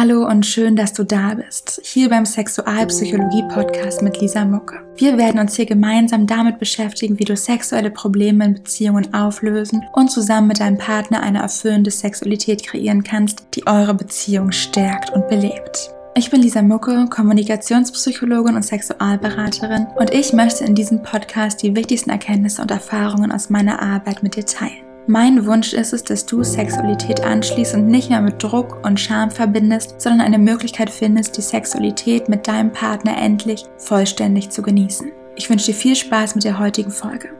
[0.00, 4.80] Hallo und schön, dass du da bist, hier beim Sexualpsychologie-Podcast mit Lisa Mucke.
[4.96, 10.10] Wir werden uns hier gemeinsam damit beschäftigen, wie du sexuelle Probleme in Beziehungen auflösen und
[10.10, 15.90] zusammen mit deinem Partner eine erfüllende Sexualität kreieren kannst, die eure Beziehung stärkt und belebt.
[16.14, 22.08] Ich bin Lisa Mucke, Kommunikationspsychologin und Sexualberaterin und ich möchte in diesem Podcast die wichtigsten
[22.08, 24.89] Erkenntnisse und Erfahrungen aus meiner Arbeit mit dir teilen.
[25.12, 29.32] Mein Wunsch ist es, dass du Sexualität anschließt und nicht mehr mit Druck und Scham
[29.32, 35.10] verbindest, sondern eine Möglichkeit findest, die Sexualität mit deinem Partner endlich vollständig zu genießen.
[35.34, 37.30] Ich wünsche dir viel Spaß mit der heutigen Folge.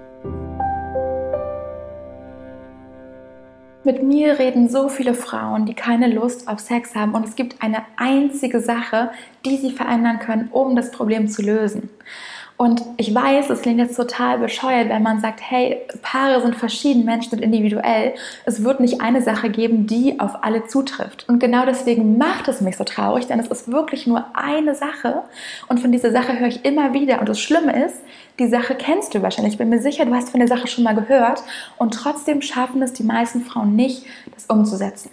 [3.84, 7.62] Mit mir reden so viele Frauen, die keine Lust auf Sex haben und es gibt
[7.62, 9.12] eine einzige Sache,
[9.46, 11.88] die sie verändern können, um das Problem zu lösen.
[12.60, 17.06] Und ich weiß, es klingt jetzt total bescheuert, wenn man sagt, hey, Paare sind verschieden,
[17.06, 18.12] Menschen sind individuell.
[18.44, 21.26] Es wird nicht eine Sache geben, die auf alle zutrifft.
[21.26, 25.22] Und genau deswegen macht es mich so traurig, denn es ist wirklich nur eine Sache.
[25.68, 27.20] Und von dieser Sache höre ich immer wieder.
[27.20, 27.96] Und das Schlimme ist,
[28.38, 29.54] die Sache kennst du wahrscheinlich.
[29.54, 31.42] Ich bin mir sicher, du hast von der Sache schon mal gehört.
[31.78, 34.04] Und trotzdem schaffen es die meisten Frauen nicht,
[34.34, 35.08] das umzusetzen.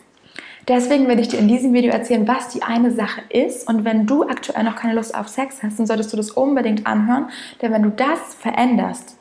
[0.68, 3.68] Deswegen werde ich dir in diesem Video erzählen, was die eine Sache ist.
[3.70, 6.86] Und wenn du aktuell noch keine Lust auf Sex hast, dann solltest du das unbedingt
[6.86, 7.30] anhören.
[7.62, 9.17] Denn wenn du das veränderst,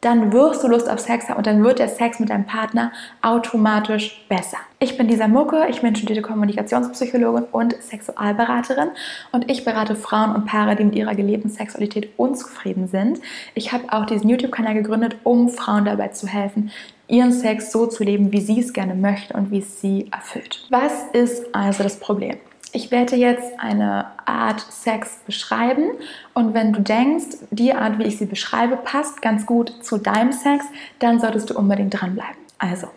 [0.00, 2.92] dann wirst du Lust auf Sex haben und dann wird der Sex mit deinem Partner
[3.22, 4.58] automatisch besser.
[4.78, 8.90] Ich bin Lisa Mucke, ich bin studierte Kommunikationspsychologin und Sexualberaterin
[9.32, 13.20] und ich berate Frauen und Paare, die mit ihrer gelebten Sexualität unzufrieden sind.
[13.54, 16.70] Ich habe auch diesen YouTube-Kanal gegründet, um Frauen dabei zu helfen,
[17.08, 20.66] ihren Sex so zu leben, wie sie es gerne möchten und wie es sie erfüllt.
[20.70, 22.36] Was ist also das Problem?
[22.76, 25.92] Ich werde jetzt eine Art Sex beschreiben
[26.34, 30.30] und wenn du denkst, die Art, wie ich sie beschreibe, passt ganz gut zu deinem
[30.30, 30.62] Sex,
[30.98, 32.36] dann solltest du unbedingt dranbleiben.
[32.58, 32.88] Also,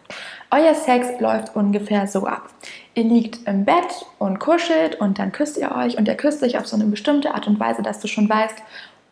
[0.52, 2.50] euer Sex läuft ungefähr so ab.
[2.94, 6.58] Ihr liegt im Bett und kuschelt und dann küsst ihr euch und ihr küsst euch
[6.58, 8.56] auf so eine bestimmte Art und Weise, dass du schon weißt,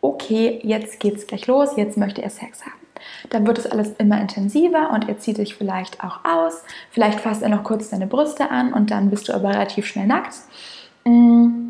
[0.02, 2.87] okay, jetzt geht's gleich los, jetzt möchte er Sex haben.
[3.30, 6.62] Dann wird es alles immer intensiver und er zieht dich vielleicht auch aus.
[6.90, 10.06] Vielleicht fasst er noch kurz deine Brüste an und dann bist du aber relativ schnell
[10.06, 10.34] nackt.
[11.04, 11.68] Mhm.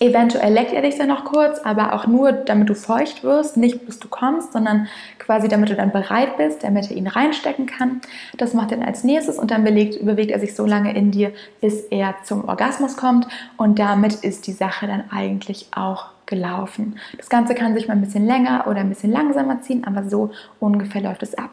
[0.00, 3.86] Eventuell leckt er dich dann noch kurz, aber auch nur, damit du feucht wirst, nicht
[3.86, 4.88] bis du kommst, sondern
[5.18, 8.00] quasi damit du dann bereit bist, damit er ihn reinstecken kann.
[8.36, 11.12] Das macht er dann als nächstes und dann belegt, bewegt er sich so lange in
[11.12, 16.98] dir, bis er zum Orgasmus kommt und damit ist die Sache dann eigentlich auch gelaufen.
[17.16, 20.30] Das Ganze kann sich mal ein bisschen länger oder ein bisschen langsamer ziehen, aber so
[20.60, 21.50] ungefähr läuft es ab.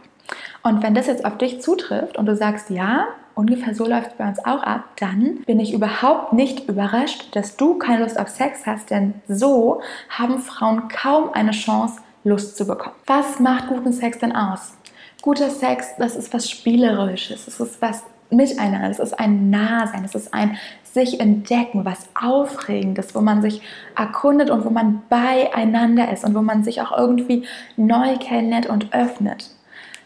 [0.64, 4.18] Und wenn das jetzt auf dich zutrifft und du sagst, ja, ungefähr so läuft es
[4.18, 8.30] bei uns auch ab, dann bin ich überhaupt nicht überrascht, dass du keine Lust auf
[8.30, 12.96] Sex hast, denn so haben Frauen kaum eine Chance, Lust zu bekommen.
[13.08, 14.74] Was macht guten Sex denn aus?
[15.22, 20.16] Guter Sex, das ist was Spielerisches, es ist was Miteinander, es ist ein Nahsein, es
[20.16, 20.58] ist ein
[20.94, 23.62] sich entdecken, was Aufregendes, wo man sich
[23.97, 27.46] erkundet und wo man beieinander ist und wo man sich auch irgendwie
[27.78, 29.52] neu kennenlernt und öffnet.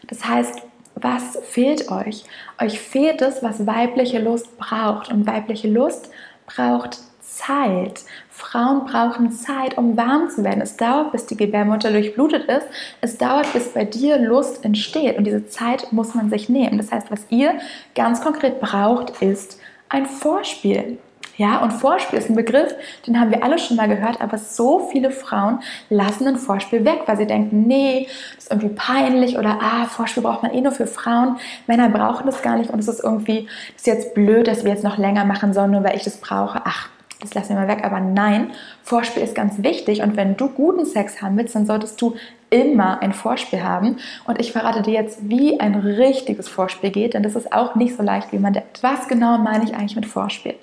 [0.06, 0.62] Das heißt,
[0.94, 2.24] was fehlt euch?
[2.60, 5.12] Euch fehlt es, was weibliche Lust braucht.
[5.12, 6.10] Und weibliche Lust
[6.46, 6.98] braucht
[7.34, 8.02] Zeit.
[8.30, 10.60] Frauen brauchen Zeit, um warm zu werden.
[10.60, 12.66] Es dauert, bis die Gebärmutter durchblutet ist.
[13.00, 15.16] Es dauert, bis bei dir Lust entsteht.
[15.18, 16.78] Und diese Zeit muss man sich nehmen.
[16.78, 17.54] Das heißt, was ihr
[17.94, 20.98] ganz konkret braucht, ist ein Vorspiel.
[21.36, 22.74] Ja, und Vorspiel ist ein Begriff,
[23.06, 25.60] den haben wir alle schon mal gehört, aber so viele Frauen
[25.90, 30.22] lassen ein Vorspiel weg, weil sie denken, nee, das ist irgendwie peinlich oder ah, Vorspiel
[30.22, 31.36] braucht man eh nur für Frauen.
[31.66, 34.72] Männer brauchen das gar nicht und es ist irgendwie, das ist jetzt blöd, dass wir
[34.72, 36.62] jetzt noch länger machen sollen, nur weil ich das brauche.
[36.64, 36.88] Ach,
[37.20, 37.84] das lassen wir mal weg.
[37.84, 40.02] Aber nein, Vorspiel ist ganz wichtig.
[40.02, 42.16] Und wenn du guten Sex haben willst, dann solltest du
[42.50, 43.96] immer ein Vorspiel haben.
[44.26, 47.96] Und ich verrate dir jetzt, wie ein richtiges Vorspiel geht, denn das ist auch nicht
[47.96, 48.82] so leicht, wie man denkt.
[48.82, 50.54] Was genau meine ich eigentlich mit Vorspiel?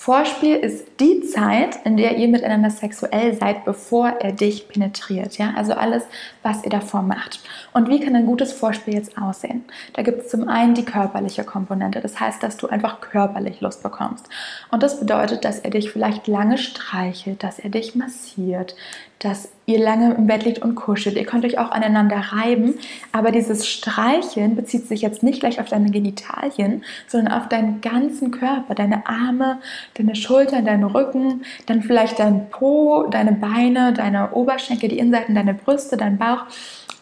[0.00, 5.36] Vorspiel ist die Zeit, in der ihr miteinander sexuell seid, bevor er dich penetriert.
[5.36, 5.52] Ja?
[5.54, 6.04] Also alles,
[6.42, 7.40] was ihr davor macht.
[7.74, 9.62] Und wie kann ein gutes Vorspiel jetzt aussehen?
[9.92, 12.00] Da gibt es zum einen die körperliche Komponente.
[12.00, 14.26] Das heißt, dass du einfach körperlich Lust bekommst.
[14.70, 18.74] Und das bedeutet, dass er dich vielleicht lange streichelt, dass er dich massiert,
[19.20, 21.16] dass ihr lange im Bett liegt und kuschelt.
[21.16, 22.74] Ihr könnt euch auch aneinander reiben,
[23.12, 28.30] aber dieses Streicheln bezieht sich jetzt nicht gleich auf deine Genitalien, sondern auf deinen ganzen
[28.30, 29.60] Körper, deine Arme,
[29.94, 35.54] deine Schultern, deinen Rücken, dann vielleicht dein Po, deine Beine, deine Oberschenkel, die Innenseiten, deine
[35.54, 36.46] Brüste, dein Bauch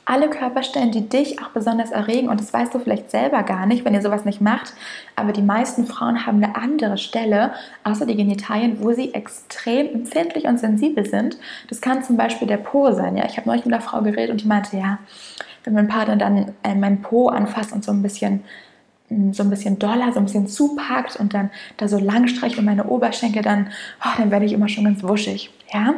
[0.09, 2.31] alle Körperstellen, die dich auch besonders erregen.
[2.31, 4.73] Und das weißt du vielleicht selber gar nicht, wenn ihr sowas nicht macht.
[5.17, 7.53] Aber die meisten Frauen haben eine andere Stelle,
[7.85, 11.37] außer die Genitalien, wo sie extrem empfindlich und sensibel sind.
[11.69, 13.19] Das kann zum Beispiel der Po sein.
[13.19, 14.99] Ja, ich habe neulich mit einer Frau geredet und die meinte, ja,
[15.65, 18.45] wenn mein Partner dann äh, meinen Po anfasst und so ein bisschen
[19.33, 22.65] so ein bisschen doller, so ein bisschen zupackt und dann da so lang streicht und
[22.65, 23.69] meine Oberschenkel, dann,
[24.05, 25.51] oh, dann werde ich immer schon ganz wuschig.
[25.73, 25.95] Ja?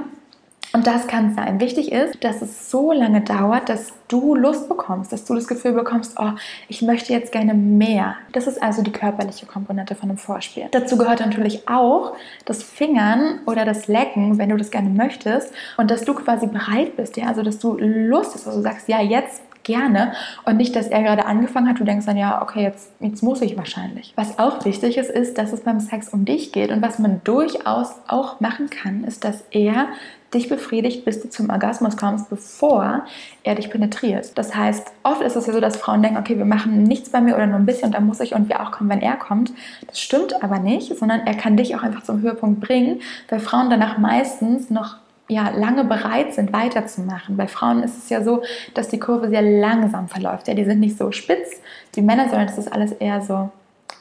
[0.73, 1.59] Und das kann sein.
[1.59, 5.73] Wichtig ist, dass es so lange dauert, dass du Lust bekommst, dass du das Gefühl
[5.73, 6.31] bekommst, oh,
[6.69, 8.15] ich möchte jetzt gerne mehr.
[8.33, 10.69] Das ist also die körperliche Komponente von einem Vorspiel.
[10.71, 12.15] Dazu gehört natürlich auch
[12.45, 16.97] das Fingern oder das Lecken, wenn du das gerne möchtest und dass du quasi bereit
[16.97, 20.13] bist, ja, also dass du Lust hast, also du sagst, ja, jetzt gerne
[20.45, 23.41] und nicht, dass er gerade angefangen hat, du denkst dann, ja, okay, jetzt, jetzt muss
[23.41, 24.13] ich wahrscheinlich.
[24.17, 27.21] Was auch wichtig ist, ist, dass es beim Sex um dich geht und was man
[27.25, 29.89] durchaus auch machen kann, ist, dass er
[30.35, 33.05] dich befriedigt, bis du zum Orgasmus kommst, bevor
[33.43, 34.37] er dich penetriert.
[34.39, 37.21] Das heißt, oft ist es ja so, dass Frauen denken, okay, wir machen nichts bei
[37.21, 39.53] mir oder nur ein bisschen und dann muss ich irgendwie auch kommen, wenn er kommt.
[39.87, 43.71] Das stimmt aber nicht, sondern er kann dich auch einfach zum Höhepunkt bringen, weil Frauen
[43.71, 44.97] danach meistens noch
[45.31, 47.37] ja, lange bereit sind, weiterzumachen.
[47.37, 48.43] Bei Frauen ist es ja so,
[48.75, 50.49] dass die Kurve sehr langsam verläuft.
[50.49, 51.61] Ja, die sind nicht so spitz
[51.95, 53.51] wie Männer, sondern es ist alles eher so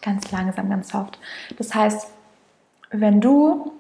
[0.02, 1.20] ganz langsam, ganz soft.
[1.58, 2.08] Das heißt,
[2.92, 3.72] wenn du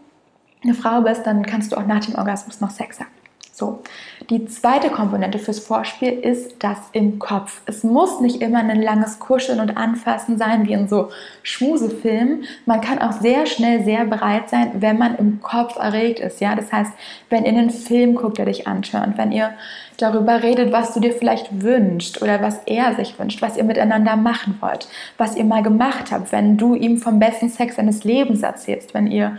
[0.63, 3.10] eine Frau bist, dann kannst du auch nach dem Orgasmus noch Sex haben.
[3.59, 3.79] So,
[4.29, 7.59] die zweite Komponente fürs Vorspiel ist das im Kopf.
[7.65, 11.09] Es muss nicht immer ein langes Kuscheln und Anfassen sein, wie in so
[11.44, 12.45] Schmusefilmen.
[12.65, 16.39] Man kann auch sehr schnell sehr bereit sein, wenn man im Kopf erregt ist.
[16.39, 16.56] Ja?
[16.56, 16.94] Das heißt,
[17.29, 19.51] wenn ihr einen Film guckt, der dich anschaut, wenn ihr
[19.97, 24.15] darüber redet, was du dir vielleicht wünschst oder was er sich wünscht, was ihr miteinander
[24.15, 28.41] machen wollt, was ihr mal gemacht habt, wenn du ihm vom besten Sex seines Lebens
[28.41, 29.38] erzählst, wenn ihr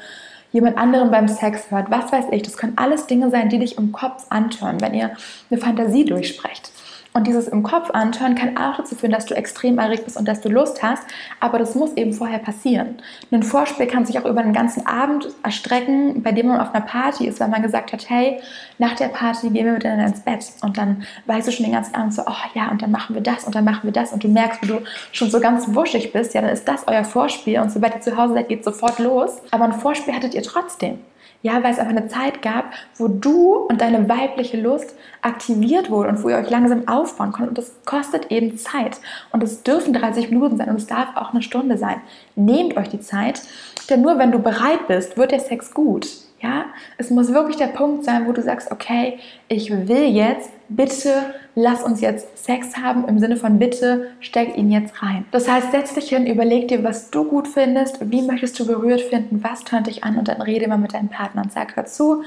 [0.53, 2.43] jemand anderen beim Sex hört, was weiß ich.
[2.43, 5.13] Das können alles Dinge sein, die dich im Kopf antören, wenn ihr
[5.51, 6.71] eine Fantasie durchsprecht.
[7.13, 10.29] Und dieses im Kopf anschauen kann auch dazu führen, dass du extrem erregt bist und
[10.29, 11.03] dass du Lust hast,
[11.41, 13.01] aber das muss eben vorher passieren.
[13.33, 16.85] Ein Vorspiel kann sich auch über den ganzen Abend erstrecken, bei dem man auf einer
[16.85, 18.41] Party ist, weil man gesagt hat, hey,
[18.79, 21.97] nach der Party gehen wir miteinander ins Bett und dann weißt du schon den ganzen
[21.97, 24.23] Abend so, oh ja, und dann machen wir das und dann machen wir das und
[24.23, 24.81] du merkst, wie du
[25.11, 28.17] schon so ganz wuschig bist, ja, dann ist das euer Vorspiel und sobald ihr zu
[28.17, 29.43] Hause seid, geht sofort los.
[29.51, 30.99] Aber ein Vorspiel hattet ihr trotzdem.
[31.43, 36.11] Ja, weil es einfach eine Zeit gab, wo du und deine weibliche Lust aktiviert wurde
[36.11, 37.49] und wo ihr euch langsam aufbauen konntet.
[37.49, 39.01] Und das kostet eben Zeit.
[39.33, 42.01] Und es dürfen 30 Minuten sein und es darf auch eine Stunde sein.
[42.37, 43.41] Nehmt euch die Zeit,
[43.89, 46.09] denn nur wenn du bereit bist, wird der Sex gut.
[46.43, 46.67] Ja,
[46.97, 51.83] es muss wirklich der Punkt sein, wo du sagst, okay, ich will jetzt, bitte lass
[51.83, 55.27] uns jetzt Sex haben, im Sinne von bitte steck ihn jetzt rein.
[55.33, 59.03] Das heißt, setz dich hin, überleg dir, was du gut findest, wie möchtest du berührt
[59.03, 61.85] finden, was tönt dich an und dann rede mal mit deinem Partner und sag, hör
[61.85, 62.23] zu,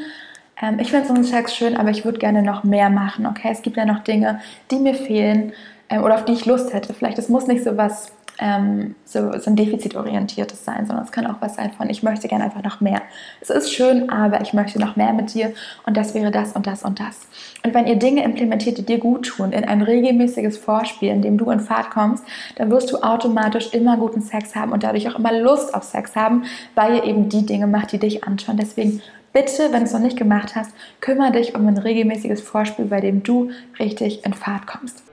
[0.61, 3.49] ähm, ich finde so einen Sex schön, aber ich würde gerne noch mehr machen, okay?
[3.51, 4.39] Es gibt ja noch Dinge,
[4.69, 5.53] die mir fehlen
[5.89, 6.93] ähm, oder auf die ich Lust hätte.
[6.93, 8.11] Vielleicht, es muss nicht so was
[8.43, 12.27] ähm, so, so ein defizitorientiertes sein, sondern es kann auch was sein von, ich möchte
[12.27, 13.01] gerne einfach noch mehr.
[13.39, 15.53] Es ist schön, aber ich möchte noch mehr mit dir
[15.85, 17.21] und das wäre das und das und das.
[17.63, 21.37] Und wenn ihr Dinge implementiert, die dir gut tun, in ein regelmäßiges Vorspiel, in dem
[21.37, 22.25] du in Fahrt kommst,
[22.57, 26.13] dann wirst du automatisch immer guten Sex haben und dadurch auch immer Lust auf Sex
[26.17, 26.43] haben,
[26.75, 28.57] weil ihr eben die Dinge macht, die dich anschauen.
[28.57, 29.01] Deswegen
[29.31, 32.99] bitte, wenn du es noch nicht gemacht hast, kümmere dich um ein regelmäßiges Vorspiel, bei
[32.99, 35.03] dem du richtig in Fahrt kommst.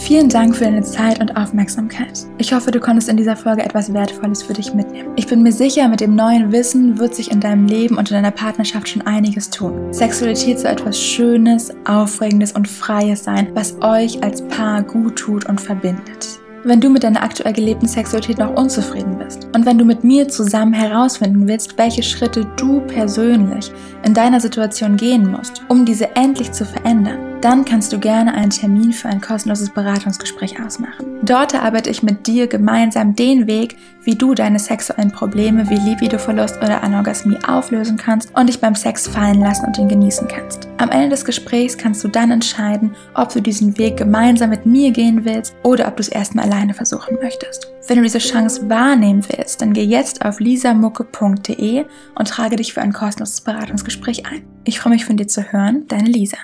[0.00, 2.26] Vielen Dank für deine Zeit und Aufmerksamkeit.
[2.38, 5.10] Ich hoffe, du konntest in dieser Folge etwas Wertvolles für dich mitnehmen.
[5.14, 8.14] Ich bin mir sicher, mit dem neuen Wissen wird sich in deinem Leben und in
[8.14, 9.92] deiner Partnerschaft schon einiges tun.
[9.92, 15.60] Sexualität soll etwas Schönes, Aufregendes und Freies sein, was euch als Paar gut tut und
[15.60, 16.40] verbindet.
[16.64, 20.28] Wenn du mit deiner aktuell gelebten Sexualität noch unzufrieden bist und wenn du mit mir
[20.28, 23.70] zusammen herausfinden willst, welche Schritte du persönlich
[24.04, 28.50] in deiner Situation gehen musst, um diese endlich zu verändern, dann kannst du gerne einen
[28.50, 31.06] Termin für ein kostenloses Beratungsgespräch ausmachen.
[31.22, 36.56] Dort arbeite ich mit dir gemeinsam den Weg, wie du deine sexuellen Probleme wie Libidoverlust
[36.58, 40.68] oder Anorgasmie auflösen kannst und dich beim Sex fallen lassen und ihn genießen kannst.
[40.78, 44.90] Am Ende des Gesprächs kannst du dann entscheiden, ob du diesen Weg gemeinsam mit mir
[44.90, 47.68] gehen willst oder ob du es erstmal alleine versuchen möchtest.
[47.86, 52.80] Wenn du diese Chance wahrnehmen willst, dann geh jetzt auf lisamucke.de und trage dich für
[52.80, 54.42] ein kostenloses Beratungsgespräch ein.
[54.64, 56.36] Ich freue mich von dir zu hören, deine Lisa.